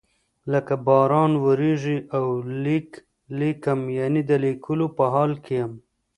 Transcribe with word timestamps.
لکه 0.51 0.73
باران 0.87 1.31
وریږي 1.45 1.97
او 2.17 2.25
لیک 2.63 2.89
لیکم 3.39 3.79
یعنی 3.97 4.21
د 4.29 4.31
لیکلو 4.45 4.87
په 4.97 5.03
حال 5.13 5.31
کې 5.45 5.53
یم. 5.61 5.73